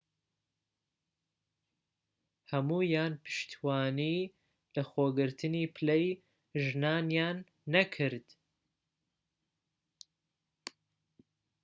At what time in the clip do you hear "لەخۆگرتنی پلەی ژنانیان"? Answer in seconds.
4.73-7.37